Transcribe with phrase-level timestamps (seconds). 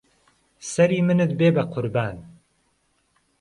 [0.71, 2.17] سەری منت بێ به قوربان